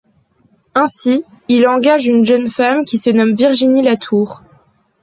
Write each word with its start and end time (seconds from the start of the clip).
Ainsi 0.73 1.23
il 1.47 1.67
engage 1.67 2.07
une 2.07 2.25
jeune 2.25 2.49
femme 2.49 2.85
qui 2.85 2.97
se 2.97 3.11
nomme 3.11 3.35
Virginie 3.35 3.83
Latour. 3.83 4.41